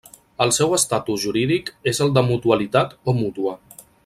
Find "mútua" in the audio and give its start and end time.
3.23-3.59